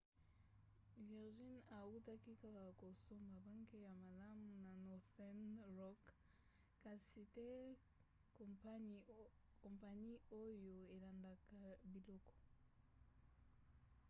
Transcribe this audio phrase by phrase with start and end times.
[1.09, 5.41] virgin autaki kaka kosomba 'banke ya malamu' ya northern
[5.77, 6.01] rock
[6.83, 7.49] kasi te
[9.63, 11.59] kompani oyo elandelaka
[11.91, 12.33] biloko